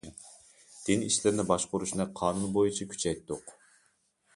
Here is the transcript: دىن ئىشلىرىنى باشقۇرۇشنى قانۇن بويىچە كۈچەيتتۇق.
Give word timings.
دىن 0.87 1.05
ئىشلىرىنى 1.09 1.47
باشقۇرۇشنى 1.53 2.09
قانۇن 2.23 2.51
بويىچە 2.59 2.93
كۈچەيتتۇق. 2.95 3.59